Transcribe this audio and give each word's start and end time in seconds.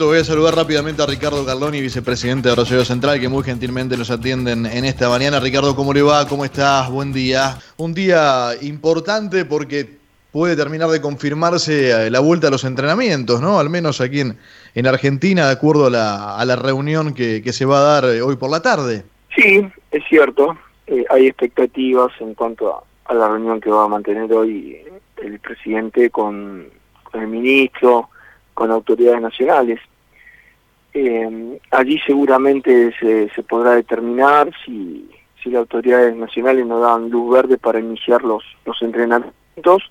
Voy 0.00 0.18
a 0.18 0.22
saludar 0.22 0.54
rápidamente 0.54 1.02
a 1.02 1.06
Ricardo 1.06 1.44
Carloni, 1.44 1.80
vicepresidente 1.80 2.48
de 2.48 2.54
Rosario 2.54 2.84
Central, 2.84 3.18
que 3.18 3.28
muy 3.28 3.42
gentilmente 3.42 3.96
nos 3.96 4.12
atienden 4.12 4.64
en 4.64 4.84
esta 4.84 5.08
mañana. 5.08 5.40
Ricardo, 5.40 5.74
¿cómo 5.74 5.92
le 5.92 6.02
va? 6.02 6.28
¿Cómo 6.28 6.44
estás? 6.44 6.88
Buen 6.88 7.12
día. 7.12 7.58
Un 7.78 7.94
día 7.94 8.50
importante 8.62 9.44
porque 9.44 9.98
puede 10.30 10.54
terminar 10.54 10.88
de 10.90 11.00
confirmarse 11.00 11.90
eh, 11.90 12.10
la 12.10 12.20
vuelta 12.20 12.46
a 12.46 12.52
los 12.52 12.62
entrenamientos, 12.62 13.40
¿no? 13.40 13.58
Al 13.58 13.70
menos 13.70 14.00
aquí 14.00 14.20
en, 14.20 14.38
en 14.76 14.86
Argentina, 14.86 15.46
de 15.46 15.52
acuerdo 15.54 15.86
a 15.86 15.90
la, 15.90 16.36
a 16.36 16.44
la 16.44 16.54
reunión 16.54 17.12
que, 17.12 17.42
que, 17.42 17.52
se 17.52 17.64
va 17.64 17.78
a 17.80 18.00
dar 18.00 18.04
eh, 18.04 18.22
hoy 18.22 18.36
por 18.36 18.50
la 18.50 18.62
tarde. 18.62 19.02
Sí, 19.34 19.68
es 19.90 20.04
cierto. 20.08 20.56
Eh, 20.86 21.06
hay 21.10 21.26
expectativas 21.26 22.12
en 22.20 22.34
cuanto 22.34 22.84
a, 23.04 23.14
la 23.14 23.26
reunión 23.26 23.60
que 23.60 23.70
va 23.70 23.86
a 23.86 23.88
mantener 23.88 24.32
hoy 24.32 24.78
el 25.16 25.40
presidente 25.40 26.08
con 26.10 26.68
el 27.14 27.26
ministro 27.26 28.10
con 28.58 28.72
autoridades 28.72 29.22
nacionales. 29.22 29.78
Eh, 30.94 31.60
allí 31.70 31.98
seguramente 32.06 32.94
se, 32.98 33.28
se, 33.30 33.42
podrá 33.42 33.72
determinar 33.72 34.50
si, 34.64 35.08
si 35.42 35.50
las 35.50 35.60
autoridades 35.60 36.16
nacionales 36.16 36.66
nos 36.66 36.80
dan 36.80 37.10
luz 37.10 37.34
verde 37.34 37.58
para 37.58 37.78
iniciar 37.78 38.22
los, 38.22 38.42
los 38.64 38.80
entrenamientos. 38.82 39.90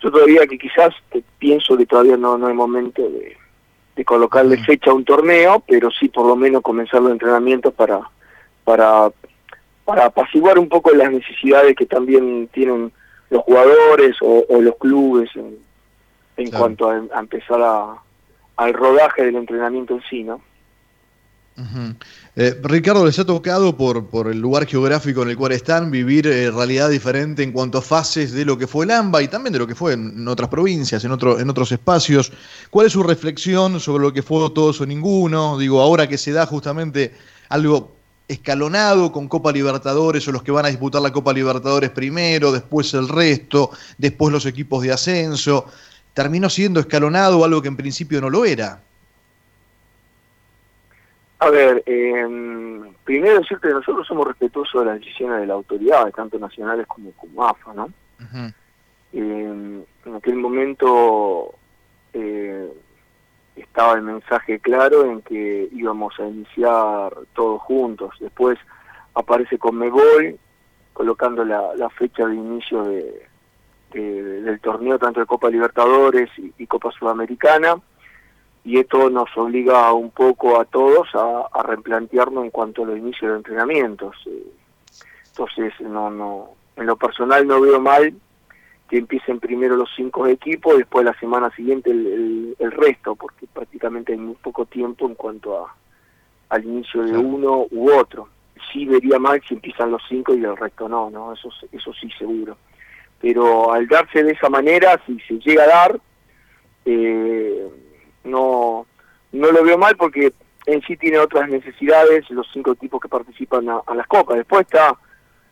Yo 0.00 0.10
todavía 0.10 0.46
que 0.46 0.58
quizás 0.58 0.94
te, 1.10 1.22
pienso 1.38 1.76
que 1.76 1.86
todavía 1.86 2.16
no, 2.16 2.38
no 2.38 2.46
hay 2.46 2.54
momento 2.54 3.02
de, 3.02 3.36
de 3.96 4.04
colocarle 4.04 4.56
fecha 4.64 4.90
a 4.90 4.94
un 4.94 5.04
torneo, 5.04 5.62
pero 5.66 5.90
sí 5.90 6.08
por 6.08 6.26
lo 6.26 6.36
menos 6.36 6.62
comenzar 6.62 7.02
los 7.02 7.12
entrenamientos 7.12 7.74
para, 7.74 8.00
para, 8.64 9.10
para 9.84 10.06
apaciguar 10.06 10.58
un 10.58 10.68
poco 10.68 10.90
las 10.92 11.12
necesidades 11.12 11.76
que 11.76 11.86
también 11.86 12.48
tienen 12.52 12.92
los 13.28 13.42
jugadores 13.42 14.16
o, 14.22 14.46
o 14.48 14.62
los 14.62 14.76
clubes 14.76 15.28
en, 15.34 15.58
en 16.38 16.48
claro. 16.48 16.58
cuanto 16.64 16.90
a, 16.90 17.02
a 17.14 17.20
empezar 17.20 17.60
a, 17.60 17.96
al 18.58 18.74
rodaje 18.74 19.24
del 19.24 19.36
entrenamiento 19.36 19.94
en 19.94 20.02
sí, 20.10 20.24
¿no? 20.24 20.42
Eh, 22.36 22.56
Ricardo, 22.62 23.04
les 23.04 23.18
ha 23.18 23.24
tocado 23.24 23.76
por, 23.76 24.06
por 24.06 24.28
el 24.28 24.38
lugar 24.38 24.66
geográfico 24.66 25.22
en 25.22 25.30
el 25.30 25.36
cual 25.36 25.50
están 25.50 25.90
vivir 25.90 26.28
eh, 26.28 26.52
realidad 26.52 26.88
diferente 26.88 27.42
en 27.42 27.50
cuanto 27.50 27.78
a 27.78 27.82
fases 27.82 28.30
de 28.30 28.44
lo 28.44 28.56
que 28.56 28.68
fue 28.68 28.84
el 28.84 28.92
AMBA 28.92 29.22
y 29.22 29.28
también 29.28 29.52
de 29.52 29.58
lo 29.58 29.66
que 29.66 29.74
fue 29.74 29.94
en, 29.94 30.26
otras 30.28 30.48
provincias, 30.48 31.04
en, 31.04 31.10
en 31.10 31.50
otros 31.50 31.72
espacios. 31.72 32.32
¿Cuál 32.70 32.86
es 32.86 32.92
su 32.92 33.02
reflexión 33.02 33.80
sobre 33.80 34.04
lo 34.04 34.12
que 34.12 34.22
fue 34.22 34.38
todos 34.50 34.80
o 34.80 34.86
ninguno? 34.86 35.58
Digo, 35.58 35.80
ahora 35.80 36.06
que 36.06 36.18
se 36.18 36.30
da 36.30 36.46
justamente 36.46 37.12
algo 37.48 37.96
escalonado 38.28 39.10
con 39.10 39.26
Copa 39.26 39.50
Libertadores 39.50 40.28
o 40.28 40.32
los 40.32 40.42
que 40.44 40.52
van 40.52 40.66
a 40.66 40.68
disputar 40.68 41.02
la 41.02 41.12
Copa 41.12 41.32
Libertadores 41.32 41.90
primero, 41.90 42.52
después 42.52 42.94
el 42.94 43.08
resto, 43.08 43.70
después 43.96 44.32
los 44.32 44.46
equipos 44.46 44.82
de 44.82 44.92
ascenso 44.92 45.66
terminó 46.14 46.48
siendo 46.48 46.80
escalonado 46.80 47.44
algo 47.44 47.62
que 47.62 47.68
en 47.68 47.76
principio 47.76 48.20
no 48.20 48.30
lo 48.30 48.44
era. 48.44 48.80
A 51.40 51.50
ver, 51.50 51.82
eh, 51.86 52.26
primero 53.04 53.38
decirte 53.38 53.68
que 53.68 53.74
nosotros 53.74 54.06
somos 54.06 54.26
respetuosos 54.26 54.80
de 54.80 54.86
las 54.86 54.98
decisiones 54.98 55.40
de 55.40 55.46
la 55.46 55.54
autoridad, 55.54 56.10
tanto 56.10 56.38
nacionales 56.38 56.86
como, 56.86 57.12
como 57.12 57.46
AFA, 57.46 57.74
¿no? 57.74 57.84
Uh 57.84 58.24
-huh. 58.24 58.54
eh, 59.12 59.84
en 60.04 60.14
aquel 60.16 60.34
momento 60.34 61.54
eh, 62.12 62.68
estaba 63.54 63.94
el 63.94 64.02
mensaje 64.02 64.58
claro 64.58 65.04
en 65.04 65.22
que 65.22 65.68
íbamos 65.72 66.18
a 66.18 66.26
iniciar 66.26 67.12
todos 67.34 67.60
juntos. 67.62 68.14
Después 68.18 68.58
aparece 69.14 69.58
Conmebol 69.58 70.38
colocando 70.92 71.44
la, 71.44 71.76
la 71.76 71.88
fecha 71.90 72.26
de 72.26 72.34
inicio 72.34 72.82
de, 72.82 73.27
de, 73.92 74.42
del 74.42 74.60
torneo 74.60 74.98
tanto 74.98 75.20
de 75.20 75.26
Copa 75.26 75.50
Libertadores 75.50 76.30
y, 76.38 76.52
y, 76.58 76.66
Copa 76.66 76.90
Sudamericana 76.92 77.76
y 78.64 78.78
esto 78.78 79.08
nos 79.08 79.34
obliga 79.36 79.92
un 79.92 80.10
poco 80.10 80.60
a 80.60 80.64
todos 80.64 81.08
a, 81.14 81.46
a 81.52 81.62
replantearnos 81.62 82.44
en 82.44 82.50
cuanto 82.50 82.82
a 82.82 82.86
los 82.86 82.98
inicios 82.98 83.30
de 83.30 83.36
entrenamientos. 83.38 84.16
Entonces 85.28 85.72
no 85.80 86.10
no 86.10 86.50
en 86.76 86.86
lo 86.86 86.96
personal 86.96 87.46
no 87.46 87.60
veo 87.60 87.80
mal 87.80 88.14
que 88.88 88.98
empiecen 88.98 89.40
primero 89.40 89.76
los 89.76 89.90
cinco 89.96 90.26
equipos 90.26 90.76
después 90.76 91.04
la 91.04 91.18
semana 91.18 91.50
siguiente 91.54 91.90
el, 91.90 92.06
el, 92.06 92.56
el 92.58 92.72
resto 92.72 93.14
porque 93.16 93.46
prácticamente 93.46 94.12
hay 94.12 94.18
muy 94.18 94.36
poco 94.36 94.66
tiempo 94.66 95.06
en 95.06 95.14
cuanto 95.14 95.64
a 95.64 95.74
al 96.50 96.64
inicio 96.64 97.02
de 97.02 97.16
uno 97.16 97.66
u 97.70 97.90
otro. 97.92 98.28
Sí 98.72 98.86
vería 98.86 99.18
mal 99.18 99.40
si 99.46 99.54
empiezan 99.54 99.90
los 99.90 100.02
cinco 100.08 100.34
y 100.34 100.44
el 100.44 100.56
resto 100.56 100.88
no 100.88 101.10
no 101.10 101.32
eso 101.32 101.48
eso 101.72 101.92
sí 101.94 102.10
seguro 102.18 102.56
pero 103.20 103.72
al 103.72 103.86
darse 103.88 104.22
de 104.22 104.32
esa 104.32 104.48
manera, 104.48 105.00
si 105.06 105.18
se 105.20 105.34
llega 105.38 105.64
a 105.64 105.66
dar, 105.66 106.00
eh, 106.84 107.66
no, 108.24 108.86
no 109.32 109.52
lo 109.52 109.64
veo 109.64 109.78
mal 109.78 109.96
porque 109.96 110.32
en 110.66 110.82
sí 110.82 110.96
tiene 110.96 111.18
otras 111.18 111.48
necesidades 111.48 112.28
los 112.30 112.46
cinco 112.52 112.72
equipos 112.72 113.00
que 113.00 113.08
participan 113.08 113.68
a, 113.68 113.80
a 113.86 113.94
las 113.94 114.06
copas. 114.06 114.36
Después 114.36 114.62
está 114.62 114.96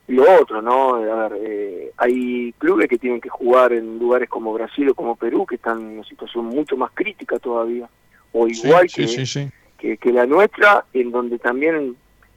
lo 0.08 0.40
otro, 0.40 0.62
¿no? 0.62 0.94
A 0.94 1.28
ver, 1.28 1.40
eh, 1.42 1.92
hay 1.96 2.52
clubes 2.58 2.88
que 2.88 2.98
tienen 2.98 3.20
que 3.20 3.28
jugar 3.28 3.72
en 3.72 3.98
lugares 3.98 4.28
como 4.28 4.52
Brasil 4.52 4.88
o 4.90 4.94
como 4.94 5.16
Perú 5.16 5.44
que 5.46 5.56
están 5.56 5.80
en 5.80 5.98
una 5.98 6.04
situación 6.04 6.46
mucho 6.46 6.76
más 6.76 6.92
crítica 6.94 7.38
todavía, 7.38 7.88
o 8.32 8.46
igual 8.46 8.88
sí, 8.88 9.02
que, 9.02 9.08
sí, 9.08 9.26
sí, 9.26 9.48
que, 9.76 9.96
que, 9.96 10.12
la 10.12 10.26
nuestra, 10.26 10.84
en 10.92 11.10
donde 11.10 11.38
también 11.38 11.96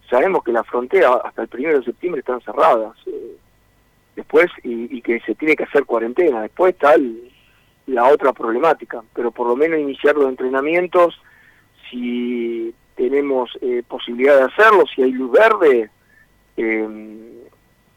sabemos 0.10 0.44
que 0.44 0.52
las 0.52 0.66
fronteras 0.66 1.18
hasta 1.24 1.44
el 1.44 1.48
primero 1.48 1.78
de 1.80 1.86
septiembre 1.86 2.22
están 2.22 2.42
cerradas. 2.42 2.96
Eh, 3.06 3.38
después 4.20 4.48
y, 4.64 4.98
y, 4.98 5.02
que 5.02 5.20
se 5.22 5.36
tiene 5.36 5.56
que 5.56 5.64
hacer 5.64 5.86
cuarentena. 5.86 6.42
Después 6.42 6.74
está 6.74 6.96
la 7.88 8.08
otra 8.08 8.34
problemática, 8.34 9.02
pero 9.14 9.32
por 9.32 9.48
lo 9.48 9.56
menos 9.56 9.80
iniciar 9.80 10.16
los 10.16 10.30
entrenamientos, 10.30 11.20
si 11.90 12.74
tenemos 12.96 13.50
eh, 13.62 13.82
posibilidad 13.88 14.38
de 14.38 14.44
hacerlo, 14.44 14.84
si 14.94 15.02
hay 15.02 15.12
luz 15.12 15.32
verde, 15.32 15.90
eh, 16.58 16.88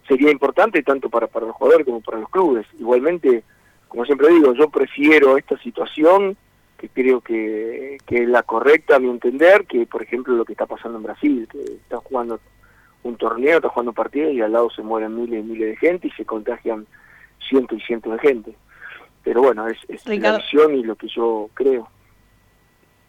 sería 0.07 0.31
importante 0.31 0.83
tanto 0.83 1.11
para, 1.11 1.27
para 1.27 1.47
los 1.47 1.57
jugadores 1.57 1.85
como 1.85 2.01
para 2.01 2.21
los 2.21 2.31
clubes. 2.31 2.67
Igualmente, 2.79 3.43
como 3.89 4.05
siempre 4.05 4.29
digo, 4.29 4.55
yo 4.55 4.71
prefiero 4.71 5.37
esta 5.37 5.59
situación 5.59 6.37
que 6.79 6.89
creo 6.89 7.21
que, 7.21 7.99
que 8.07 8.23
es 8.23 8.29
la 8.29 8.43
correcta 8.43 8.97
a 8.97 8.99
mi 8.99 9.09
entender, 9.09 9.67
que 9.67 9.87
por 9.87 10.03
ejemplo 10.03 10.35
lo 10.35 10.45
que 10.45 10.53
está 10.53 10.67
pasando 10.67 10.99
en 10.99 11.05
Brasil, 11.05 11.49
que 11.51 11.59
están 11.59 12.01
jugando 12.01 12.41
un 13.03 13.17
torneo, 13.17 13.57
está 13.57 13.69
jugando 13.69 13.93
partidos 13.93 14.33
y 14.33 14.41
al 14.41 14.53
lado 14.53 14.71
se 14.71 14.83
mueren 14.83 15.15
miles 15.15 15.41
y 15.41 15.49
miles 15.49 15.69
de 15.71 15.77
gente 15.77 16.09
y 16.09 16.11
se 16.13 16.25
contagian 16.25 16.87
cientos 17.49 17.79
y 17.79 17.83
cientos 17.83 18.13
de 18.13 18.19
gente. 18.19 18.57
Pero 19.25 19.43
bueno, 19.43 19.67
es, 19.69 19.79
es 19.89 20.07
la 20.07 20.37
visión 20.37 20.75
y 20.75 20.83
lo 20.83 20.97
que 20.97 21.09
yo 21.09 21.49
creo. 21.55 21.89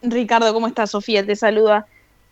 Ricardo, 0.02 0.54
¿cómo 0.54 0.68
estás? 0.68 0.92
Sofía 0.92 1.26
te 1.26 1.36
saluda. 1.36 1.88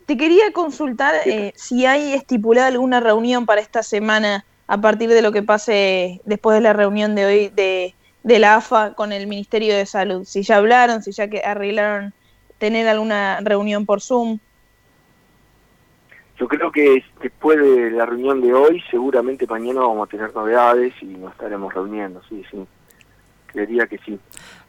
Te 0.05 0.17
quería 0.17 0.51
consultar 0.51 1.15
eh, 1.25 1.53
si 1.55 1.85
hay 1.85 2.13
estipulada 2.13 2.67
alguna 2.67 2.99
reunión 2.99 3.45
para 3.45 3.61
esta 3.61 3.81
semana 3.83 4.45
a 4.67 4.79
partir 4.79 5.09
de 5.09 5.21
lo 5.21 5.31
que 5.31 5.43
pase 5.43 6.21
después 6.25 6.55
de 6.55 6.61
la 6.61 6.73
reunión 6.73 7.15
de 7.15 7.25
hoy 7.25 7.49
de, 7.49 7.95
de 8.23 8.39
la 8.39 8.55
AFA 8.55 8.93
con 8.93 9.11
el 9.11 9.27
Ministerio 9.27 9.75
de 9.75 9.85
Salud. 9.85 10.25
Si 10.25 10.43
ya 10.43 10.57
hablaron, 10.57 11.01
si 11.01 11.11
ya 11.11 11.27
que 11.27 11.41
arreglaron 11.43 12.13
tener 12.57 12.87
alguna 12.87 13.39
reunión 13.41 13.85
por 13.85 14.01
Zoom. 14.01 14.39
Yo 16.41 16.47
creo 16.47 16.71
que 16.71 17.03
después 17.21 17.59
de 17.59 17.91
la 17.91 18.03
reunión 18.03 18.41
de 18.41 18.51
hoy, 18.51 18.83
seguramente 18.89 19.45
mañana 19.45 19.81
vamos 19.81 20.07
a 20.07 20.09
tener 20.09 20.33
novedades 20.33 20.91
y 20.99 21.05
nos 21.05 21.33
estaremos 21.33 21.71
reuniendo, 21.71 22.19
sí, 22.27 22.43
sí. 22.49 22.65
Creería 23.45 23.85
que 23.85 23.99
sí, 23.99 24.19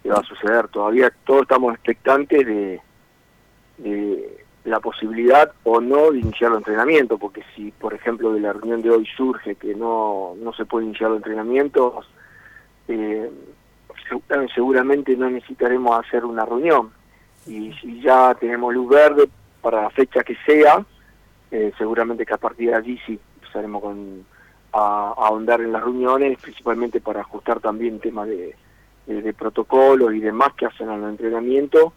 que 0.02 0.10
va 0.10 0.18
a 0.18 0.22
suceder. 0.22 0.68
Todavía 0.68 1.10
todos 1.24 1.42
estamos 1.42 1.72
expectantes 1.72 2.46
de, 2.46 2.78
de 3.78 4.44
la 4.64 4.80
posibilidad 4.80 5.50
o 5.64 5.80
no 5.80 6.10
de 6.10 6.18
iniciar 6.18 6.50
el 6.50 6.58
entrenamiento, 6.58 7.16
porque 7.16 7.42
si, 7.56 7.70
por 7.70 7.94
ejemplo, 7.94 8.34
de 8.34 8.40
la 8.40 8.52
reunión 8.52 8.82
de 8.82 8.90
hoy 8.90 9.08
surge 9.16 9.54
que 9.54 9.74
no, 9.74 10.34
no 10.42 10.52
se 10.52 10.66
puede 10.66 10.84
iniciar 10.84 11.08
los 11.08 11.20
entrenamientos, 11.20 12.06
eh, 12.88 13.30
seguramente 14.54 15.16
no 15.16 15.30
necesitaremos 15.30 15.98
hacer 16.04 16.26
una 16.26 16.44
reunión. 16.44 16.90
Y 17.46 17.72
si 17.80 18.02
ya 18.02 18.34
tenemos 18.34 18.74
luz 18.74 18.90
verde 18.90 19.30
para 19.62 19.80
la 19.80 19.90
fecha 19.90 20.22
que 20.22 20.36
sea, 20.44 20.84
eh, 21.52 21.72
seguramente 21.76 22.26
que 22.26 22.34
a 22.34 22.38
partir 22.38 22.70
de 22.70 22.76
allí 22.76 22.98
sí 23.06 23.20
empezaremos 23.36 23.82
con, 23.82 24.24
a, 24.72 25.14
ahondar 25.16 25.60
en 25.60 25.70
las 25.70 25.82
reuniones, 25.82 26.38
principalmente 26.40 27.00
para 27.00 27.20
ajustar 27.20 27.60
también 27.60 28.00
temas 28.00 28.26
de, 28.26 28.56
de, 29.06 29.22
de 29.22 29.32
protocolos 29.34 30.14
y 30.14 30.20
demás 30.20 30.54
que 30.54 30.66
hacen 30.66 30.88
al 30.88 31.04
entrenamiento, 31.04 31.92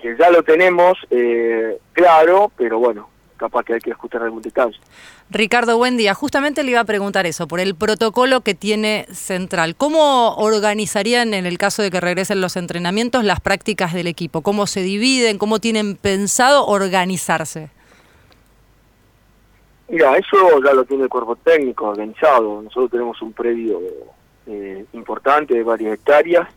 que 0.00 0.14
ya 0.16 0.30
lo 0.30 0.42
tenemos 0.42 0.98
eh, 1.10 1.78
claro, 1.92 2.52
pero 2.56 2.78
bueno, 2.78 3.08
capaz 3.38 3.64
que 3.64 3.74
hay 3.74 3.80
que 3.80 3.92
ajustar 3.92 4.22
algún 4.22 4.42
detalle. 4.42 4.76
Ricardo, 5.30 5.78
buen 5.78 5.96
día. 5.96 6.12
Justamente 6.12 6.62
le 6.62 6.72
iba 6.72 6.80
a 6.80 6.84
preguntar 6.84 7.26
eso, 7.26 7.48
por 7.48 7.60
el 7.60 7.74
protocolo 7.74 8.42
que 8.42 8.54
tiene 8.54 9.06
Central. 9.10 9.74
¿Cómo 9.74 10.34
organizarían 10.34 11.34
en 11.34 11.46
el 11.46 11.56
caso 11.58 11.82
de 11.82 11.90
que 11.90 12.00
regresen 12.00 12.40
los 12.40 12.56
entrenamientos 12.56 13.24
las 13.24 13.40
prácticas 13.40 13.94
del 13.94 14.06
equipo? 14.06 14.42
¿Cómo 14.42 14.66
se 14.66 14.82
dividen? 14.82 15.38
¿Cómo 15.38 15.58
tienen 15.58 15.96
pensado 15.96 16.66
organizarse? 16.66 17.70
Mira, 19.88 20.16
eso 20.16 20.62
ya 20.64 20.72
lo 20.72 20.84
tiene 20.84 21.04
el 21.04 21.08
cuerpo 21.08 21.36
técnico 21.36 21.88
organizado. 21.88 22.62
Nosotros 22.62 22.90
tenemos 22.90 23.20
un 23.20 23.32
predio 23.32 23.80
eh, 24.46 24.84
importante 24.92 25.54
de 25.54 25.62
varias 25.62 25.94
hectáreas, 25.94 26.48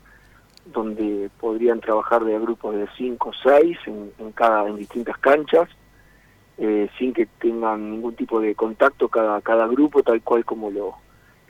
donde 0.66 1.30
podrían 1.40 1.80
trabajar 1.80 2.24
de 2.24 2.40
grupos 2.40 2.76
de 2.76 2.88
5 2.98 3.30
o 3.30 3.34
6 3.34 3.78
en, 3.88 4.32
cada, 4.34 4.68
en 4.68 4.78
distintas 4.78 5.18
canchas, 5.18 5.70
eh, 6.58 6.90
sin 6.98 7.14
que 7.14 7.26
tengan 7.40 7.92
ningún 7.92 8.16
tipo 8.16 8.40
de 8.40 8.56
contacto 8.56 9.10
cada, 9.10 9.42
cada 9.42 9.68
grupo, 9.68 10.02
tal 10.02 10.22
cual 10.22 10.46
como 10.46 10.72
lo, 10.72 10.96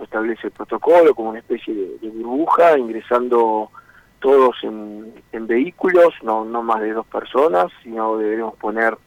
establece 0.04 0.48
el 0.48 0.54
protocolo, 0.54 1.16
como 1.16 1.30
una 1.30 1.40
especie 1.40 1.74
de, 1.74 2.10
burbuja, 2.10 2.78
ingresando 2.78 3.70
todos 4.20 4.56
en, 4.64 5.14
vehículos, 5.48 6.14
no, 6.24 6.44
no 6.44 6.64
más 6.64 6.82
de 6.82 6.92
dos 6.92 7.06
personas, 7.06 7.68
sino 7.84 8.18
deberemos 8.18 8.56
poner 8.56 8.98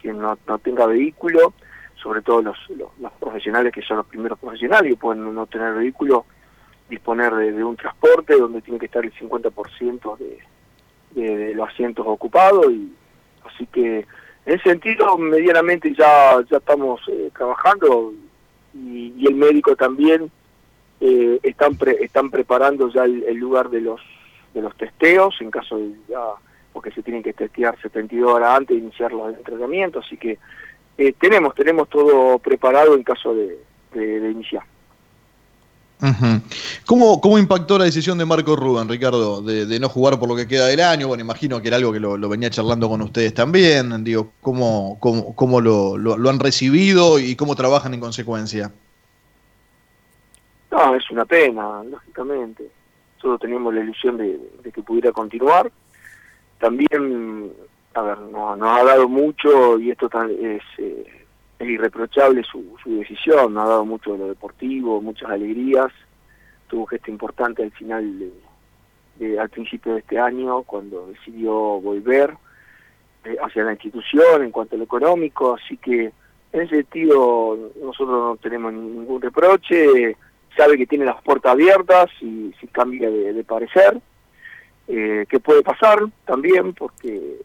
quien 0.00 0.18
no, 0.18 0.36
no 0.46 0.58
tenga 0.58 0.86
vehículo, 0.86 1.54
sobre 2.02 2.22
todo 2.22 2.42
los, 2.42 2.56
los, 2.70 3.12
profesionales 3.18 3.72
que 3.72 3.82
son 3.82 3.98
los 3.98 4.06
primeros 4.06 4.38
profesionales 4.38 4.92
y 4.92 4.96
pueden 4.96 5.34
no 5.34 5.46
tener 5.46 5.74
vehículo, 5.74 6.26
disponer 6.88 7.34
de, 7.34 7.64
un 7.64 7.76
transporte 7.76 8.36
donde 8.38 8.60
tiene 8.62 8.78
que 8.78 8.86
estar 8.86 9.04
el 9.04 9.12
50% 9.12 10.18
de, 10.18 10.38
de, 11.22 11.54
los 11.54 11.68
asientos 11.68 12.06
ocupados 12.06 12.70
y 12.70 12.92
así 13.44 13.66
que 13.66 14.06
en 14.46 14.54
ese 14.54 14.62
sentido 14.62 15.16
medianamente 15.18 15.92
ya 15.94 16.40
ya 16.48 16.58
estamos 16.58 17.00
eh, 17.08 17.30
trabajando 17.34 18.12
y, 18.74 19.26
el 19.26 19.34
médico 19.34 19.74
también 19.74 20.30
eh, 21.00 21.40
están 21.42 21.76
están 22.00 22.30
preparando 22.30 22.88
ya 22.90 23.04
el, 23.04 23.36
lugar 23.36 23.70
de 23.70 23.80
los 23.80 24.00
de 24.54 24.62
los 24.62 24.76
testeos 24.76 25.34
en 25.40 25.50
caso 25.50 25.78
de 25.78 25.92
ya 26.08 26.20
porque 26.72 26.90
se 26.92 27.02
tienen 27.02 27.22
que 27.22 27.32
testear 27.32 27.80
72 27.80 28.30
horas 28.30 28.56
antes 28.56 28.76
de 28.76 28.82
iniciar 28.82 29.12
los 29.12 29.34
entrenamientos 29.34 30.04
así 30.06 30.16
que 30.16 30.38
eh, 30.98 31.14
tenemos 31.18 31.54
tenemos 31.54 31.88
todo 31.88 32.38
preparado 32.38 32.94
en 32.94 33.02
caso 33.02 33.34
de, 33.34 33.58
de 33.92 34.30
iniciar 34.30 34.62
¿Cómo, 36.84 37.20
¿Cómo, 37.20 37.38
impactó 37.38 37.78
la 37.78 37.86
decisión 37.86 38.18
de 38.18 38.26
Marco 38.26 38.54
Rubén, 38.54 38.88
Ricardo, 38.88 39.40
de, 39.40 39.80
no 39.80 39.88
jugar 39.88 40.18
por 40.18 40.28
lo 40.28 40.36
que 40.36 40.46
queda 40.46 40.66
del 40.66 40.80
año? 40.80 41.08
Bueno, 41.08 41.22
imagino 41.22 41.60
que 41.62 41.68
era 41.68 41.78
algo 41.78 41.92
que 41.92 42.00
lo, 42.00 42.28
venía 42.28 42.50
charlando 42.50 42.88
con 42.88 43.00
ustedes 43.00 43.32
también. 43.32 44.04
Digo, 44.04 44.32
¿cómo, 44.42 44.98
cómo, 45.00 45.34
cómo 45.34 45.60
lo, 45.60 45.96
lo, 45.96 46.30
han 46.30 46.38
recibido 46.38 47.18
y 47.18 47.34
cómo 47.34 47.54
trabajan 47.54 47.94
en 47.94 48.00
consecuencia? 48.00 48.70
No, 50.70 50.94
es 50.94 51.10
una 51.10 51.24
pena, 51.24 51.82
lógicamente. 51.84 52.70
Nosotros 53.16 53.40
teníamos 53.40 53.74
la 53.74 53.80
ilusión 53.80 54.18
de, 54.18 54.38
que 54.72 54.82
pudiera 54.82 55.12
continuar. 55.12 55.72
También, 56.60 57.52
a 57.96 58.02
ver, 58.02 58.18
nos, 58.18 58.60
ha 58.62 58.84
dado 58.84 59.08
mucho 59.08 59.78
y 59.78 59.90
esto 59.90 60.08
es... 60.28 60.62
Eh, 60.78 61.16
es 61.58 61.68
irreprochable 61.68 62.42
su, 62.44 62.76
su 62.82 62.98
decisión, 62.98 63.54
nos 63.54 63.64
ha 63.64 63.68
dado 63.68 63.84
mucho 63.84 64.12
de 64.12 64.18
lo 64.18 64.28
deportivo, 64.28 65.00
muchas 65.00 65.30
alegrías, 65.30 65.90
tuvo 66.68 66.82
un 66.82 66.88
gesto 66.88 67.10
importante 67.10 67.62
al 67.62 67.70
final, 67.72 68.30
de, 69.18 69.40
al 69.40 69.48
principio 69.48 69.94
de 69.94 70.00
este 70.00 70.18
año, 70.18 70.62
cuando 70.62 71.06
decidió 71.06 71.52
volver 71.52 72.34
eh, 73.24 73.36
hacia 73.42 73.64
la 73.64 73.72
institución 73.72 74.42
en 74.42 74.50
cuanto 74.50 74.74
a 74.74 74.78
lo 74.78 74.84
económico, 74.84 75.54
así 75.54 75.76
que 75.78 76.12
en 76.52 76.60
ese 76.60 76.76
sentido 76.76 77.72
nosotros 77.82 78.08
no 78.08 78.36
tenemos 78.36 78.72
ningún 78.72 79.20
reproche, 79.22 80.16
sabe 80.56 80.76
que 80.76 80.86
tiene 80.86 81.04
las 81.04 81.22
puertas 81.22 81.52
abiertas 81.52 82.10
y 82.20 82.52
si 82.60 82.66
cambia 82.68 83.10
de, 83.10 83.44
parecer, 83.44 83.98
eh, 84.88 85.26
que 85.28 85.40
puede 85.40 85.62
pasar 85.62 85.98
también, 86.24 86.72
porque 86.74 87.40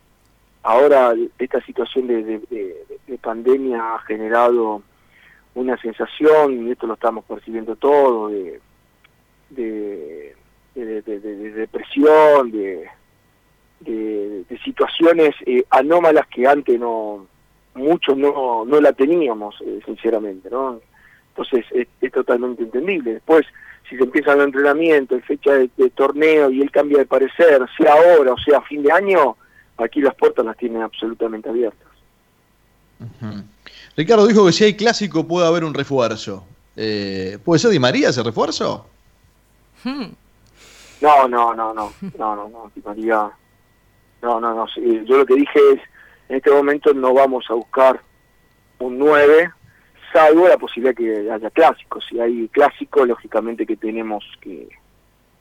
ahora 0.63 1.13
esta 1.37 1.61
situación 1.61 2.07
de, 2.07 2.85
pandemia 3.21 3.95
ha 3.95 3.99
generado 3.99 4.81
una 5.53 5.77
sensación, 5.77 6.67
y 6.67 6.71
esto 6.71 6.87
lo 6.87 6.93
estamos 6.95 7.25
percibiendo 7.25 7.75
todo, 7.75 8.29
de, 8.29 8.59
de, 9.49 10.35
depresión, 11.55 12.51
de, 12.51 12.89
situaciones 14.63 15.35
eh, 15.45 15.63
anómalas 15.69 16.27
que 16.27 16.45
antes 16.45 16.79
no 16.79 17.27
muchos 17.73 18.17
no, 18.17 18.65
no 18.65 18.81
la 18.81 18.93
teníamos, 18.93 19.55
eh, 19.61 19.79
sinceramente, 19.85 20.49
¿no? 20.49 20.79
Entonces 21.29 21.65
es, 21.71 22.11
totalmente 22.11 22.63
entendible. 22.63 23.13
Después, 23.13 23.45
si 23.89 23.95
se 23.97 24.03
empieza 24.03 24.33
el 24.33 24.41
entrenamiento, 24.41 25.15
el 25.15 25.23
fecha 25.23 25.53
de, 25.53 25.69
torneo 25.95 26.49
y 26.49 26.61
él 26.61 26.71
cambia 26.71 26.99
de 26.99 27.05
parecer, 27.05 27.65
sea 27.77 27.93
ahora 27.93 28.33
o 28.33 28.37
sea 28.37 28.57
a 28.57 28.63
fin 28.63 28.83
de 28.83 28.91
año, 28.91 29.37
aquí 29.77 30.01
las 30.01 30.15
puertas 30.15 30.45
las 30.45 30.57
tienen 30.57 30.81
absolutamente 30.81 31.49
abiertas. 31.49 31.87
Ricardo 33.97 34.27
dijo 34.27 34.45
que 34.45 34.51
si 34.51 34.63
hay 34.63 34.75
clásico 34.75 35.27
puede 35.27 35.47
haber 35.47 35.63
un 35.63 35.73
refuerzo. 35.73 36.45
Eh, 36.75 37.37
¿Puede 37.43 37.59
ser 37.59 37.71
Di 37.71 37.79
María 37.79 38.09
ese 38.09 38.23
refuerzo? 38.23 38.87
Hmm. 39.83 40.07
No, 41.01 41.27
no, 41.27 41.53
no, 41.53 41.73
no, 41.73 41.91
no, 42.17 42.35
no, 42.35 42.49
no, 42.49 42.71
Di 42.75 42.81
María. 42.81 43.31
No, 44.21 44.39
no, 44.39 44.53
no. 44.53 44.67
Yo 44.75 45.17
lo 45.17 45.25
que 45.25 45.35
dije 45.35 45.59
es, 45.73 45.81
en 46.29 46.37
este 46.37 46.51
momento 46.51 46.93
no 46.93 47.13
vamos 47.13 47.45
a 47.49 47.53
buscar 47.53 47.99
un 48.79 48.97
9, 48.97 49.51
salvo 50.13 50.47
la 50.47 50.57
posibilidad 50.57 50.95
que 50.95 51.31
haya 51.31 51.49
clásicos. 51.49 52.05
Si 52.07 52.19
hay 52.19 52.47
clásico, 52.49 53.05
lógicamente 53.05 53.65
que 53.65 53.75
tenemos 53.75 54.23
que, 54.39 54.69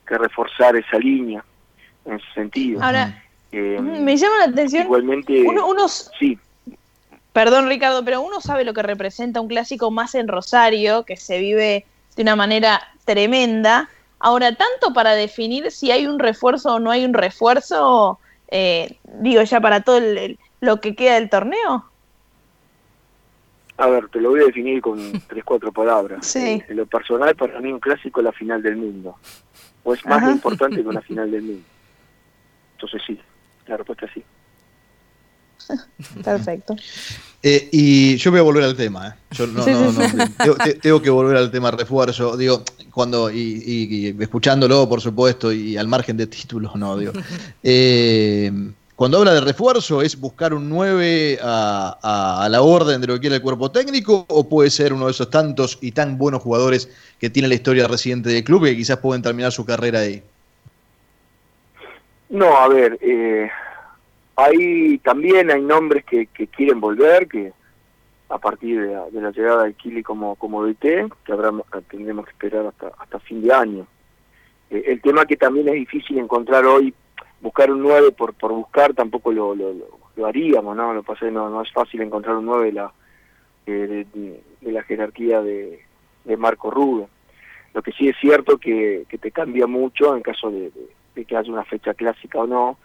que 0.07 0.17
reforzar 0.17 0.75
esa 0.75 0.97
línea 0.97 1.43
en 2.05 2.15
ese 2.15 2.33
sentido. 2.33 2.83
Ahora, 2.83 3.23
eh, 3.51 3.79
me 3.81 4.15
llama 4.17 4.37
la 4.39 4.45
atención. 4.45 4.83
Igualmente. 4.83 5.43
Uno, 5.43 5.87
sí. 5.87 6.37
Perdón, 7.33 7.67
Ricardo, 7.67 8.03
pero 8.03 8.21
uno 8.21 8.41
sabe 8.41 8.63
lo 8.63 8.73
que 8.73 8.81
representa 8.81 9.41
un 9.41 9.47
clásico 9.47 9.91
más 9.91 10.15
en 10.15 10.27
Rosario, 10.27 11.03
que 11.03 11.17
se 11.17 11.39
vive 11.39 11.85
de 12.15 12.21
una 12.23 12.35
manera 12.35 12.81
tremenda. 13.05 13.89
Ahora, 14.19 14.55
tanto 14.55 14.93
para 14.93 15.13
definir 15.13 15.71
si 15.71 15.91
hay 15.91 16.05
un 16.07 16.19
refuerzo 16.19 16.75
o 16.75 16.79
no 16.79 16.91
hay 16.91 17.05
un 17.05 17.13
refuerzo, 17.13 18.19
eh, 18.49 18.97
digo 19.19 19.41
ya 19.43 19.59
para 19.61 19.81
todo 19.81 19.99
lo 20.59 20.81
que 20.81 20.95
queda 20.95 21.15
del 21.15 21.29
torneo. 21.29 21.85
A 23.77 23.87
ver, 23.87 24.09
te 24.09 24.21
lo 24.21 24.29
voy 24.29 24.41
a 24.41 24.45
definir 24.45 24.81
con 24.81 24.99
tres, 25.27 25.43
cuatro 25.43 25.71
palabras. 25.71 26.27
Sí. 26.27 26.39
Eh, 26.39 26.65
en 26.67 26.77
lo 26.77 26.85
personal, 26.85 27.35
para 27.35 27.59
mí 27.59 27.71
un 27.71 27.79
clásico 27.79 28.19
es 28.19 28.25
la 28.25 28.31
final 28.31 28.61
del 28.61 28.75
mundo. 28.75 29.17
O 29.83 29.93
es 29.93 30.05
más 30.05 30.21
importante 30.29 30.83
que 30.83 30.87
una 30.87 31.01
final 31.01 31.31
del 31.31 31.41
mundo. 31.41 31.63
Entonces 32.73 33.01
sí, 33.07 33.19
la 33.67 33.77
respuesta 33.77 34.05
es 34.05 34.11
sí. 34.13 34.23
Perfecto. 36.23 36.75
Eh, 37.43 37.69
y 37.71 38.17
yo 38.17 38.31
voy 38.31 38.39
a 38.39 38.43
volver 38.43 38.63
al 38.63 38.75
tema. 38.75 39.07
¿eh? 39.07 39.13
Yo 39.31 39.47
no, 39.47 39.65
no, 39.65 39.91
no, 39.91 40.55
tengo, 40.81 41.01
que 41.01 41.09
volver 41.09 41.37
al 41.37 41.49
tema 41.49 41.71
refuerzo. 41.71 42.37
Digo, 42.37 42.63
cuando, 42.91 43.31
y, 43.31 44.15
escuchándolo, 44.19 44.87
por 44.87 45.01
supuesto, 45.01 45.51
y 45.51 45.77
al 45.77 45.87
margen 45.87 46.17
de 46.17 46.27
títulos, 46.27 46.75
no, 46.75 46.97
digo. 46.97 47.13
Eh, 47.63 48.51
cuando 48.95 49.17
habla 49.17 49.33
de 49.33 49.41
refuerzo, 49.41 50.03
¿es 50.03 50.19
buscar 50.19 50.53
un 50.53 50.69
9 50.69 51.39
a, 51.41 52.43
a, 52.43 52.49
la 52.49 52.61
orden 52.61 53.01
de 53.01 53.07
lo 53.07 53.15
que 53.15 53.21
quiere 53.21 53.37
el 53.37 53.41
cuerpo 53.41 53.71
técnico? 53.71 54.25
¿O 54.27 54.47
puede 54.47 54.69
ser 54.69 54.93
uno 54.93 55.05
de 55.05 55.11
esos 55.11 55.29
tantos 55.31 55.79
y 55.81 55.91
tan 55.91 56.19
buenos 56.19 56.43
jugadores 56.43 56.87
que 57.19 57.31
tiene 57.31 57.47
la 57.47 57.55
historia 57.55 57.87
reciente 57.87 58.29
del 58.29 58.43
club 58.43 58.65
y 58.65 58.69
que 58.69 58.77
quizás 58.77 58.97
pueden 58.97 59.23
terminar 59.23 59.51
su 59.51 59.65
carrera 59.65 60.01
ahí? 60.01 60.21
No, 62.31 62.57
a 62.57 62.67
ver, 62.67 62.97
eh, 63.01 63.49
Ahí 64.35 64.97
también 64.99 65.51
hay 65.51 65.61
nombres 65.61 66.03
que, 66.05 66.27
quieren 66.47 66.79
volver, 66.79 67.27
que 67.27 67.53
a 68.29 68.37
partir 68.37 68.81
de 68.81 69.21
la, 69.21 69.31
llegada 69.31 69.65
de 69.65 69.73
Kili 69.73 70.01
como, 70.01 70.35
como 70.35 70.65
DT, 70.65 71.11
que 71.23 71.31
habrá, 71.31 71.51
tendremos 71.89 72.25
que 72.25 72.31
esperar 72.31 72.65
hasta, 72.65 72.91
hasta 72.97 73.19
fin 73.19 73.41
de 73.41 73.53
año. 73.53 73.87
Eh, 74.69 74.83
el 74.87 75.01
tema 75.01 75.25
que 75.25 75.35
también 75.37 75.67
es 75.67 75.75
difícil 75.75 76.17
encontrar 76.17 76.65
hoy, 76.65 76.93
buscar 77.41 77.69
un 77.69 77.83
9 77.83 78.13
por, 78.13 78.33
por 78.33 78.51
buscar, 78.51 78.93
tampoco 78.93 79.31
lo, 79.31 79.53
lo, 79.53 79.73
lo, 80.15 80.25
haríamos, 80.25 80.75
¿no? 80.75 80.93
Lo 80.93 81.03
pasa 81.03 81.29
no, 81.29 81.49
no 81.49 81.61
es 81.61 81.71
fácil 81.71 82.01
encontrar 82.01 82.37
un 82.37 82.45
9 82.45 82.65
de 82.65 82.71
la, 82.71 82.93
de, 83.65 84.41
la 84.61 84.83
jerarquía 84.83 85.41
de, 85.41 85.83
de 86.23 86.37
Marco 86.37 86.71
Rubio. 86.71 87.09
Lo 87.73 87.81
que 87.83 87.91
sí 87.91 88.07
es 88.07 88.15
cierto 88.19 88.57
que, 88.57 89.05
que 89.07 89.17
te 89.17 89.31
cambia 89.31 89.67
mucho 89.67 90.15
en 90.15 90.23
caso 90.23 90.49
de 90.49 90.71
que 91.13 91.37
haya 91.37 91.51
una 91.51 91.63
fecha 91.63 91.93
clásica 91.93 92.39
o 92.39 92.47
no, 92.47 92.77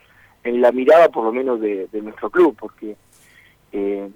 en 0.45 0.61
la 0.61 0.73
mirada 0.73 1.09
por 1.09 1.25
lo 1.25 1.33
menos 1.33 1.61
de, 1.61 1.89
nuestro 2.03 2.31
club, 2.31 2.57
porque 2.59 2.97
eh, 3.73 4.09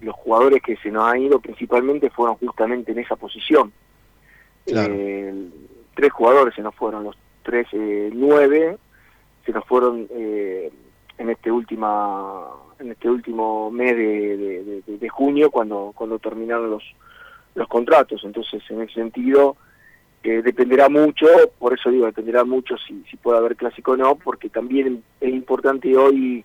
los 0.00 0.14
jugadores 0.14 0.62
que 0.62 0.76
se 0.76 0.90
nos 0.90 1.10
han 1.10 1.22
ido 1.22 1.40
principalmente 1.40 2.10
fueron 2.10 2.36
justamente 2.36 2.92
en 2.92 2.98
esa 2.98 3.16
posición. 3.16 3.72
Eh, 4.66 5.48
tres 5.94 6.12
jugadores 6.12 6.54
se 6.54 6.62
nos 6.62 6.74
fueron, 6.74 7.04
los 7.04 7.16
tres 7.42 7.66
eh, 7.72 8.10
nueve 8.12 8.76
se 9.44 9.52
nos 9.52 9.64
fueron 9.64 10.06
en 10.10 11.30
este 11.30 11.50
última 11.50 12.46
en 12.78 12.92
este 12.92 13.08
último 13.08 13.70
mes 13.70 13.96
de, 13.96 15.08
junio 15.10 15.50
cuando 15.50 15.92
cuando 15.94 16.18
terminaron 16.18 16.70
los 16.70 16.84
los 17.54 17.66
contratos 17.66 18.22
entonces 18.24 18.62
en 18.68 18.82
ese 18.82 18.92
sentido 18.92 19.56
dependerá 20.22 20.88
mucho, 20.88 21.26
por 21.58 21.72
eso 21.72 21.90
digo, 21.90 22.06
dependerá 22.06 22.44
mucho 22.44 22.76
si, 22.78 23.02
si 23.10 23.16
puede 23.16 23.38
haber 23.38 23.56
clásico 23.56 23.92
o 23.92 23.96
no, 23.96 24.16
porque 24.16 24.50
también 24.50 25.02
es 25.20 25.32
importante 25.32 25.96
hoy 25.96 26.44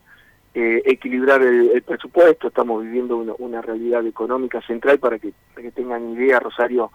eh, 0.55 0.83
equilibrar 0.85 1.41
el, 1.41 1.81
presupuesto, 1.81 2.47
estamos 2.47 2.83
viviendo 2.83 3.17
una, 3.17 3.61
realidad 3.61 4.05
económica 4.05 4.61
central 4.61 4.99
para 4.99 5.17
que, 5.17 5.33
que 5.55 5.71
tengan 5.71 6.11
idea, 6.13 6.39
Rosario 6.39 6.91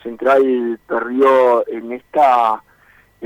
Central 0.00 0.78
perdió 0.86 1.66
en 1.66 1.90
esta 1.92 2.62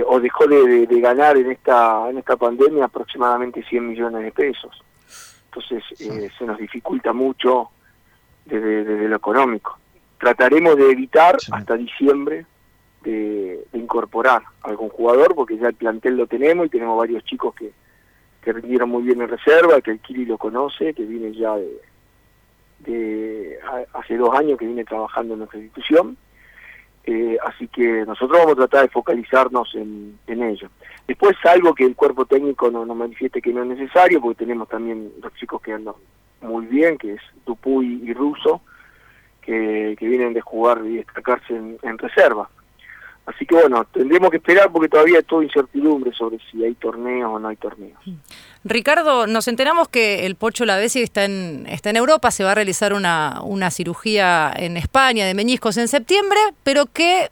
o 0.07 0.21
dejó 0.21 0.47
de, 0.47 0.87
ganar 1.01 1.37
en 1.37 1.53
esta 1.53 2.09
en 2.09 2.19
esta 2.19 2.37
pandemia 2.37 2.87
aproximadamente 2.87 3.63
100 3.63 3.89
millones 3.89 4.23
de 4.23 4.33
pesos. 4.33 4.83
Entonces 5.47 5.85
se 5.97 6.45
nos 6.47 6.59
dificulta 6.59 7.13
mucho 7.13 7.69
desde, 8.45 9.07
lo 9.07 9.17
económico. 9.17 9.79
Trataremos 10.19 10.77
de 10.77 10.91
evitar 10.91 11.37
hasta 11.53 11.77
diciembre 11.77 12.47
de, 13.05 13.65
incorporar 13.73 14.43
algún 14.63 14.89
jugador, 14.89 15.35
porque 15.35 15.57
ya 15.57 15.69
el 15.69 15.75
plantel 15.75 16.17
lo 16.17 16.27
tenemos 16.27 16.67
y 16.67 16.71
tenemos 16.71 16.99
varios 16.99 17.25
chicos 17.25 17.55
que, 17.55 17.71
que 18.43 18.53
rindieron 18.53 18.89
muy 18.89 19.03
bien 19.03 19.21
en 19.21 19.29
reserva, 19.29 19.81
que 19.81 19.93
el 19.93 20.01
Kili 20.01 20.25
lo 20.25 20.39
conoce, 20.39 20.95
que 20.95 21.05
viene 21.05 21.33
ya 21.33 21.55
de, 21.57 21.81
de 22.81 23.59
hace 23.93 24.17
dos 24.17 24.35
años 24.35 24.59
que 24.59 24.67
viene 24.67 24.85
trabajando 24.85 25.35
en 25.35 25.41
nuestra 25.41 25.61
institución. 25.61 26.17
Eh, 27.07 27.37
así 27.45 27.69
que 27.69 28.07
nosotros 28.07 28.39
vamos 28.39 28.53
a 28.55 28.67
tratar 28.67 28.83
de 28.83 28.89
focalizarnos 28.89 29.75
en, 29.75 30.19
en 30.27 30.43
ello. 30.43 30.71
Después 31.07 31.37
algo 31.45 31.75
que 31.75 31.85
el 31.85 31.95
cuerpo 31.95 32.25
técnico 32.25 32.71
no 32.71 32.87
nos 32.87 32.97
manifieste 32.97 33.43
que 33.43 33.53
no 33.53 33.63
es 33.63 33.69
necesario, 33.69 34.23
porque 34.23 34.45
tenemos 34.45 34.69
también 34.69 35.13
los 35.23 35.35
chicos 35.35 35.61
que 35.61 35.75
andan 35.75 35.95
muy 36.41 36.67
bien, 36.67 36.97
que 36.97 37.15
es 37.15 37.21
Dupuy 37.45 38.03
y 38.05 38.15
Russo, 38.15 38.63
que, 39.43 39.97
vienen 40.01 40.33
de 40.33 40.41
jugar 40.41 40.81
y 40.85 40.97
destacarse 40.97 41.55
en, 41.55 41.99
reserva. 41.99 42.49
Así 43.27 43.47
que 43.47 43.55
bueno, 43.55 43.87
tendremos 43.93 44.31
que 44.31 44.37
esperar 44.37 44.71
porque 44.71 44.89
todavía 44.89 45.19
hay 45.19 45.23
toda 45.23 45.45
incertidumbre 45.45 46.13
sobre 46.13 46.39
si 46.51 46.63
hay 46.63 46.75
torneos 46.75 47.33
o 47.33 47.39
no 47.39 47.49
hay 47.49 47.57
torneos. 47.57 47.99
Ricardo, 48.65 49.27
nos 49.27 49.49
enteramos 49.49 49.89
que 49.89 50.27
el 50.27 50.37
Pocho 50.37 50.65
Lavesi 50.67 51.03
está 51.03 51.25
en, 51.25 51.67
está 51.67 51.91
en 51.91 51.97
Europa, 51.97 52.31
se 52.31 52.45
va 52.45 52.53
a 52.53 52.55
realizar 52.55 52.93
una, 52.93 53.41
una 53.43 53.71
cirugía 53.71 54.53
en 54.55 54.77
España 54.77 55.27
de 55.27 55.35
meñiscos 55.35 55.79
en 55.79 55.89
septiembre, 55.89 56.39
pero 56.63 56.87
que 56.87 57.31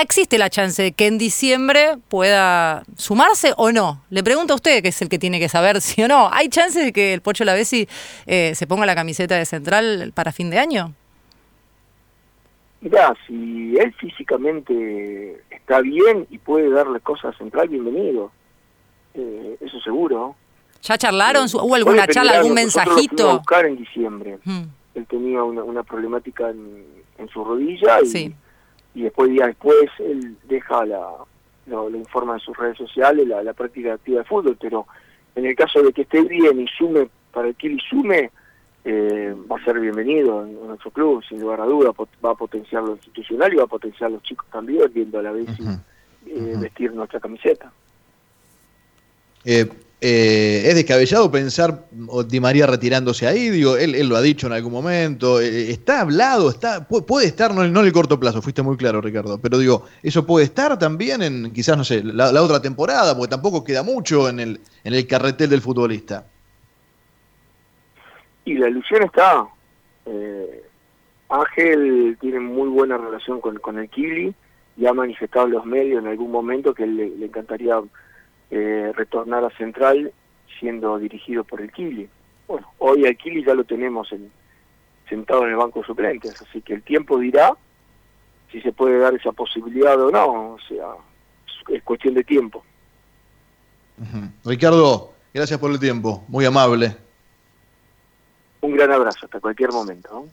existe 0.00 0.38
la 0.38 0.50
chance 0.50 0.82
de 0.82 0.92
que 0.92 1.06
en 1.06 1.18
diciembre 1.18 1.96
pueda 2.08 2.84
sumarse 2.96 3.52
o 3.56 3.72
no. 3.72 4.02
Le 4.10 4.22
pregunto 4.22 4.52
a 4.52 4.56
usted, 4.56 4.82
que 4.82 4.88
es 4.88 5.02
el 5.02 5.08
que 5.08 5.18
tiene 5.18 5.40
que 5.40 5.48
saber 5.48 5.80
si 5.80 6.02
o 6.02 6.08
no. 6.08 6.28
¿Hay 6.32 6.48
chances 6.48 6.84
de 6.84 6.92
que 6.92 7.14
el 7.14 7.20
Pocho 7.20 7.44
Lavesi 7.44 7.88
eh, 8.26 8.52
se 8.54 8.66
ponga 8.66 8.86
la 8.86 8.94
camiseta 8.94 9.36
de 9.36 9.46
central 9.46 10.12
para 10.14 10.32
fin 10.32 10.50
de 10.50 10.58
año? 10.58 10.94
Mirá, 12.80 13.14
si 13.26 13.76
él 13.78 13.92
físicamente 13.94 15.42
está 15.50 15.80
bien 15.80 16.26
y 16.30 16.38
puede 16.38 16.70
darle 16.70 17.00
cosas 17.00 17.34
a 17.34 17.38
central, 17.38 17.68
bienvenido. 17.68 18.30
Eh, 19.14 19.56
eso 19.60 19.80
seguro. 19.80 20.36
¿Ya 20.82 20.98
charlaron? 20.98 21.46
¿Hubo 21.52 21.74
alguna 21.74 22.06
charla, 22.06 22.32
algún 22.32 22.54
mensajito? 22.54 23.24
Lo 23.24 23.30
a 23.30 23.36
buscar 23.38 23.66
en 23.66 23.76
diciembre. 23.76 24.38
Hmm. 24.44 24.64
Él 24.94 25.06
tenía 25.06 25.42
una, 25.42 25.82
problemática 25.82 26.50
en, 26.50 26.84
en, 27.18 27.28
su 27.28 27.44
rodilla 27.44 28.00
y... 28.02 28.06
Sí 28.06 28.34
y 28.96 29.02
después 29.02 29.30
días 29.30 29.48
después 29.48 29.90
él 29.98 30.36
deja 30.48 30.84
la 30.86 31.06
lo, 31.66 31.90
informa 31.90 32.34
en 32.34 32.40
sus 32.40 32.56
redes 32.56 32.78
sociales 32.78 33.26
la, 33.28 33.52
práctica 33.52 33.92
activa 33.92 34.20
de 34.20 34.24
fútbol 34.24 34.56
pero 34.58 34.86
en 35.34 35.44
el 35.44 35.54
caso 35.54 35.82
de 35.82 35.92
que 35.92 36.02
esté 36.02 36.22
bien 36.22 36.58
y 36.58 36.66
sume 36.78 37.08
para 37.30 37.48
el 37.48 37.54
que 37.54 37.68
y 37.68 37.78
sume 37.90 38.30
eh, 38.88 39.34
va 39.50 39.56
a 39.56 39.64
ser 39.64 39.80
bienvenido 39.80 40.46
en, 40.46 40.54
nuestro 40.64 40.92
club 40.92 41.20
sin 41.28 41.40
lugar 41.40 41.60
a 41.60 41.64
duda 41.64 41.90
va 42.24 42.30
a 42.30 42.34
potenciar 42.34 42.84
lo 42.84 42.92
institucional 42.92 43.52
y 43.52 43.56
va 43.56 43.64
a 43.64 43.66
potenciar 43.66 44.12
los 44.12 44.22
chicos 44.22 44.46
también 44.52 44.90
viendo 44.94 45.18
a 45.18 45.22
la 45.22 45.32
vez 45.32 45.48
eh, 46.26 46.56
vestir 46.60 46.92
nuestra 46.92 47.18
camiseta. 47.18 47.72
Eh, 49.44 49.68
eh, 50.00 50.64
es 50.66 50.74
descabellado 50.74 51.30
pensar 51.30 51.86
Di 52.28 52.38
María 52.38 52.66
retirándose 52.66 53.26
ahí, 53.26 53.48
digo, 53.48 53.76
él, 53.76 53.94
él 53.94 54.08
lo 54.08 54.16
ha 54.16 54.22
dicho 54.22 54.46
en 54.46 54.52
algún 54.52 54.72
momento, 54.72 55.40
eh, 55.40 55.70
está 55.70 56.02
hablado, 56.02 56.50
está 56.50 56.86
puede 56.86 57.26
estar, 57.26 57.54
no, 57.54 57.64
en 57.64 57.74
el 57.74 57.92
corto 57.92 58.20
plazo, 58.20 58.42
fuiste 58.42 58.62
muy 58.62 58.76
claro 58.76 59.00
Ricardo, 59.00 59.38
pero 59.38 59.58
digo, 59.58 59.84
eso 60.02 60.26
puede 60.26 60.44
estar 60.44 60.78
también 60.78 61.22
en 61.22 61.50
quizás, 61.50 61.78
no 61.78 61.84
sé, 61.84 62.04
la, 62.04 62.30
otra 62.42 62.60
temporada, 62.60 63.16
porque 63.16 63.30
tampoco 63.30 63.64
queda 63.64 63.82
mucho 63.82 64.28
en 64.28 64.38
el, 64.38 64.60
en 64.84 64.94
el 64.94 65.06
carretel 65.06 65.48
del 65.48 65.62
futbolista. 65.62 66.26
Y 68.46 68.54
la 68.54 68.68
ilusión 68.68 69.02
está, 69.02 69.46
eh, 70.06 70.62
Ángel 71.28 72.16
tiene 72.20 72.38
muy 72.38 72.68
buena 72.68 72.96
relación 72.96 73.40
con, 73.40 73.58
con 73.58 73.76
el 73.78 73.90
Kili 73.90 74.32
y 74.76 74.86
ha 74.86 74.92
manifestado 74.92 75.46
en 75.46 75.52
los 75.52 75.66
medios 75.66 76.00
en 76.00 76.08
algún 76.08 76.30
momento 76.30 76.72
que 76.72 76.86
le, 76.86 77.10
le 77.10 77.26
encantaría 77.26 77.82
eh, 78.52 78.92
retornar 78.94 79.44
a 79.44 79.50
Central 79.50 80.12
siendo 80.60 80.96
dirigido 80.98 81.42
por 81.42 81.60
el 81.60 81.72
Kili. 81.72 82.08
Bueno, 82.46 82.72
hoy 82.78 83.04
el 83.04 83.16
Kili 83.16 83.44
ya 83.44 83.52
lo 83.52 83.64
tenemos 83.64 84.08
sentado 85.08 85.42
en 85.42 85.50
el 85.50 85.56
banco 85.56 85.80
de 85.80 85.86
suplentes, 85.86 86.40
así 86.40 86.62
que 86.62 86.74
el 86.74 86.82
tiempo 86.82 87.18
dirá 87.18 87.52
si 88.52 88.60
se 88.60 88.70
puede 88.72 88.98
dar 88.98 89.12
esa 89.12 89.32
posibilidad 89.32 90.00
o 90.00 90.10
no, 90.12 90.52
o 90.54 90.58
sea, 90.68 90.86
es 91.68 91.82
cuestión 91.82 92.14
de 92.14 92.22
tiempo. 92.22 92.64
Ricardo, 94.44 95.14
gracias 95.34 95.58
por 95.58 95.72
el 95.72 95.80
tiempo, 95.80 96.22
muy 96.28 96.44
amable. 96.44 97.05
Un 98.66 98.72
gran 98.72 98.90
abrazo, 98.90 99.26
hasta 99.26 99.38
cualquier 99.38 99.70
momento. 99.70 100.26